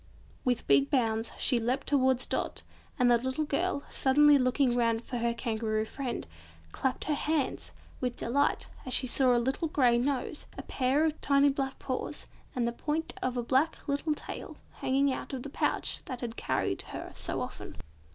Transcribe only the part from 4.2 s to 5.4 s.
looking round for her